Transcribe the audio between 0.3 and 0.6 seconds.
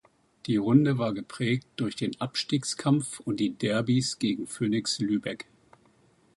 Die